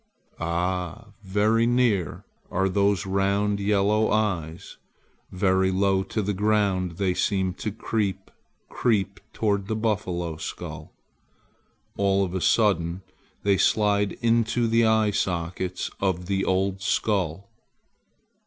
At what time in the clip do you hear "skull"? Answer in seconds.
10.37-10.91, 16.81-17.51